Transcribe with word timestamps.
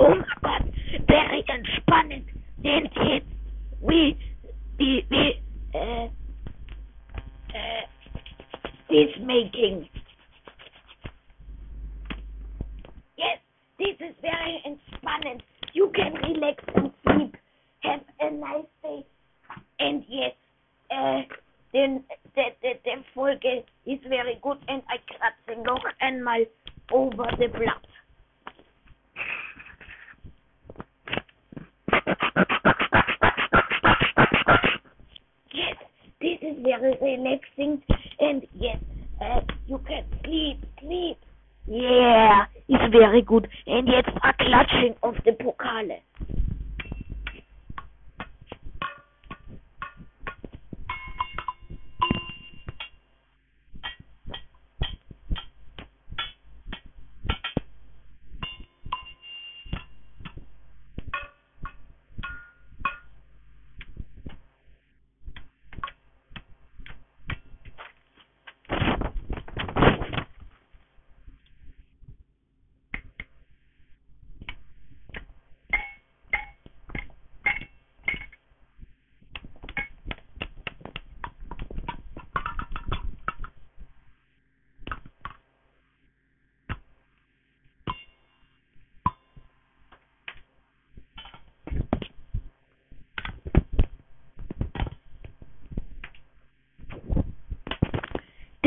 oh 0.00 0.14
my 0.14 0.24
god, 0.42 0.72
very 1.08 1.42
ganz 1.46 1.66
spannend, 1.76 2.26
den 2.58 2.88
Hit, 2.92 3.24
wie, 3.80 4.16
wie, 4.78 5.04
wie, 5.08 5.40
äh, 5.72 5.78
uh, 5.78 6.10
äh, 7.52 7.82
uh, 7.82 7.86
this 8.88 9.10
making. 9.20 9.88
Yes, 13.16 13.38
this 13.78 13.96
is 14.00 14.14
very 14.22 14.62
spannend. 14.96 15.42
You 15.72 15.90
can 15.94 16.14
relax 16.14 16.62
and 16.76 16.92
sleep. 17.02 17.36
Have 17.80 18.00
a 18.20 18.30
nice 18.30 18.64
day. 18.82 19.04
And 19.80 20.04
yes, 20.08 20.32
uh, 20.90 21.22
the 21.72 22.02
the 22.34 22.44
the 22.62 22.72
the 22.84 23.04
Folge 23.14 23.64
is 23.86 23.98
very 24.08 24.38
good 24.42 24.58
and 24.68 24.82
I 24.88 24.98
kratze 25.10 25.62
noch 25.64 25.82
einmal 26.00 26.46
over 26.92 27.26
the 27.38 27.48
blood. 27.48 27.86
Yes, 35.52 35.76
this 36.20 36.38
is 36.42 36.56
very 36.62 36.96
relaxing 37.00 37.82
and 38.20 38.46
yes, 38.54 38.78
uh, 39.20 39.40
you 39.66 39.78
can 39.86 40.04
sleep, 40.24 40.64
sleep. 40.80 41.18
Yeah, 41.66 42.44
it's 42.68 42.92
very 42.92 43.22
good. 43.22 43.48
And 43.66 43.88
jetzt 43.88 44.08
a 44.08 44.32
klatsching 44.42 44.96
of 45.02 45.14
the 45.24 45.32
Pokale. 45.32 46.00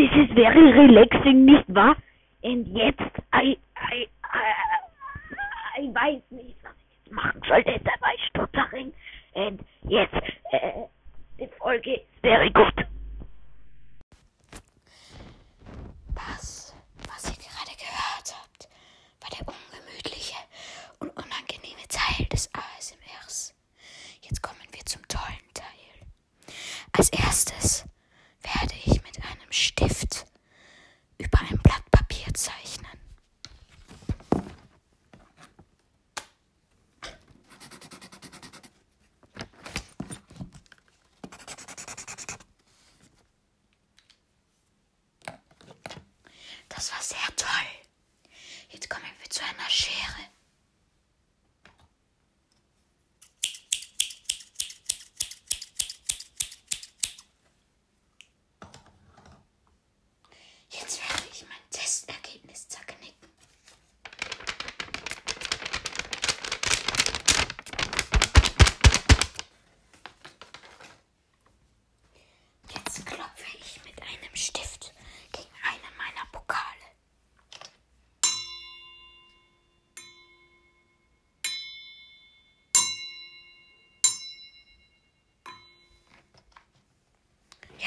This 0.07 0.29
is 0.29 0.35
very 0.35 0.71
relaxing, 0.71 1.43
nicht 1.43 1.65
wahr? 1.67 1.97
Und 2.41 2.65
jetzt, 2.67 3.01
I, 3.33 3.57
I, 3.75 4.07
I, 4.23 5.81
I 5.81 5.93
weiß 5.93 6.21
nicht, 6.29 6.55
was 6.63 6.71
ich 7.03 7.11
machen 7.11 7.41
soll, 7.45 7.61
deshalb 7.63 7.96
Das 46.69 46.91
war 46.91 47.01
sehr 47.01 47.35
toll. 47.35 47.49
Jetzt 48.69 48.89
kommen 48.89 49.05
wir 49.19 49.29
zu 49.29 49.43
einer 49.43 49.69
Schere. 49.69 50.29
Jetzt 60.69 61.01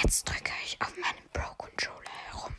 Jetzt 0.02 0.28
drücke 0.28 0.52
ich 0.64 0.80
auf 0.80 0.96
meinem 0.96 1.28
Pro 1.32 1.54
Controller 1.56 2.10
herum. 2.30 2.56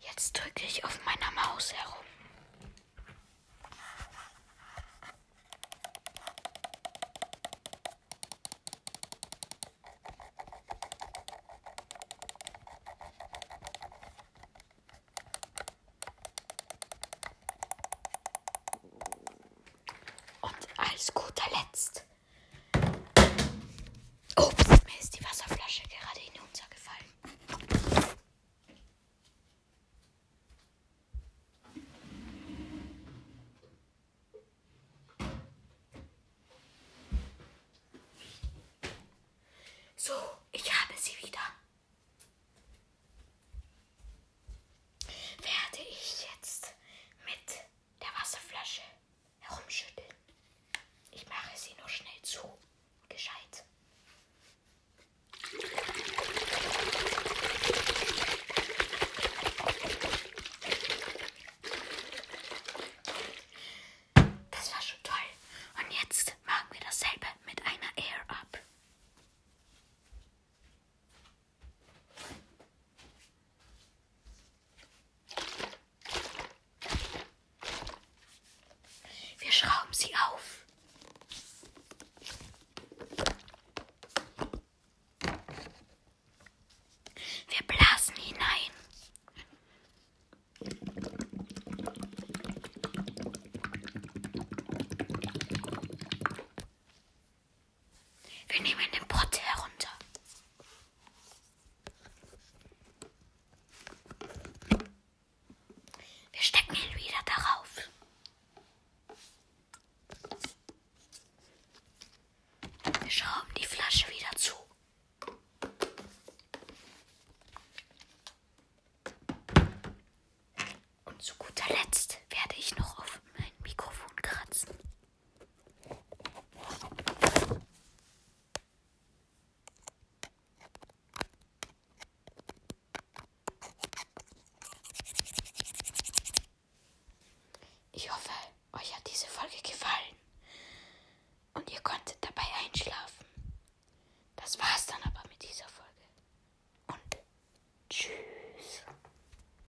Jetzt 0.00 0.32
drücke 0.36 0.64
ich 0.64 0.84
auf 0.84 1.00
meiner 1.06 1.30
Maus 1.32 1.72
herum. 1.72 2.04
ist 20.98 21.14
guter 21.14 21.48
Letzt. 21.50 22.04
Wir 98.50 98.62
nehmen 98.62 98.80
den 98.94 99.06
Pott 99.08 99.27